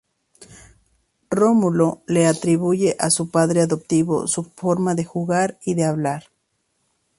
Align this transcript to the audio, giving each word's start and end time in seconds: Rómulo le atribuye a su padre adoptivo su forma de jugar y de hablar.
Rómulo 1.29 2.01
le 2.07 2.25
atribuye 2.25 2.95
a 2.97 3.11
su 3.11 3.29
padre 3.29 3.61
adoptivo 3.61 4.25
su 4.25 4.45
forma 4.45 4.95
de 4.95 5.05
jugar 5.05 5.59
y 5.63 5.75
de 5.75 5.83
hablar. 5.83 6.23